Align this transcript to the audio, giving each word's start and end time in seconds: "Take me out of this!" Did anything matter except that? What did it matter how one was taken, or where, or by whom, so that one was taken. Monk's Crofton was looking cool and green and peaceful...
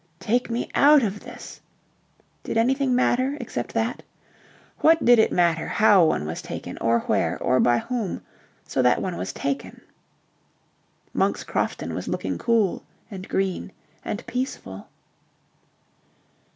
"Take 0.19 0.49
me 0.49 0.67
out 0.73 1.03
of 1.03 1.19
this!" 1.19 1.61
Did 2.43 2.57
anything 2.57 2.95
matter 2.95 3.37
except 3.39 3.75
that? 3.75 4.01
What 4.79 5.05
did 5.05 5.19
it 5.19 5.31
matter 5.31 5.67
how 5.67 6.05
one 6.05 6.25
was 6.25 6.41
taken, 6.41 6.75
or 6.79 7.01
where, 7.01 7.37
or 7.37 7.59
by 7.59 7.77
whom, 7.77 8.23
so 8.67 8.81
that 8.81 8.99
one 8.99 9.15
was 9.15 9.31
taken. 9.31 9.79
Monk's 11.13 11.43
Crofton 11.43 11.93
was 11.93 12.07
looking 12.07 12.39
cool 12.39 12.81
and 13.11 13.29
green 13.29 13.71
and 14.03 14.25
peaceful... 14.25 14.87